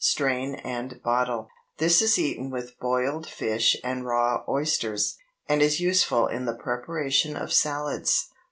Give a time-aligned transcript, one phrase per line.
[0.03, 1.47] Strain and bottle.
[1.77, 7.35] This is eaten with boiled fish and raw oysters, and is useful in the preparation
[7.35, 8.29] of salads.